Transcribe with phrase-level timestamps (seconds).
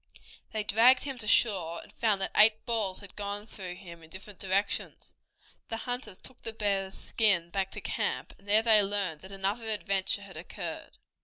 [0.51, 4.09] They dragged him to shore, and found that eight balls had gone through him in
[4.09, 5.13] different directions.
[5.69, 9.69] The hunters took the bear's skin back to camp, and there they learned that another
[9.69, 10.97] adventure had occurred.